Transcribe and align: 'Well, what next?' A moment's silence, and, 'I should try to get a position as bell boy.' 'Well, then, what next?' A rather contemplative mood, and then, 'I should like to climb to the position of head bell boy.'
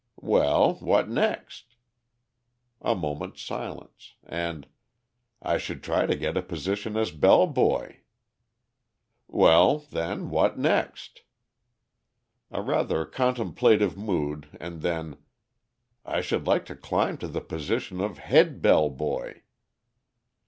'Well, 0.19 0.77
what 0.79 1.09
next?' 1.09 1.75
A 2.81 2.95
moment's 2.95 3.43
silence, 3.43 4.15
and, 4.23 4.65
'I 5.43 5.59
should 5.59 5.83
try 5.83 6.07
to 6.07 6.15
get 6.15 6.35
a 6.35 6.41
position 6.41 6.97
as 6.97 7.11
bell 7.11 7.45
boy.' 7.45 7.97
'Well, 9.27 9.77
then, 9.77 10.31
what 10.31 10.57
next?' 10.57 11.21
A 12.49 12.63
rather 12.63 13.05
contemplative 13.05 13.95
mood, 13.95 14.49
and 14.59 14.81
then, 14.81 15.17
'I 16.03 16.21
should 16.21 16.47
like 16.47 16.65
to 16.65 16.75
climb 16.75 17.19
to 17.19 17.27
the 17.27 17.39
position 17.41 18.01
of 18.01 18.17
head 18.17 18.59
bell 18.59 18.89
boy.' 18.89 19.43